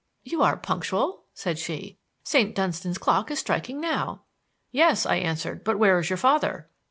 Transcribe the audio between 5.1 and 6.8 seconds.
answered. "But where is your father?"